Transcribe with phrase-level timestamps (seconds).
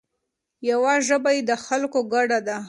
[0.69, 2.57] یوه ژبه یې د خلکو ګډه ده.